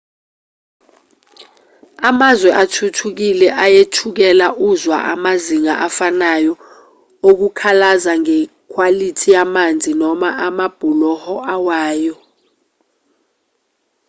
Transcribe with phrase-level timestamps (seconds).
[2.09, 6.53] emazweni athuthukile uyethukela uzwa amazinga afanayo
[7.29, 12.15] okukhalaza ngekhwalithi yamanzi noma amabhuloho awayo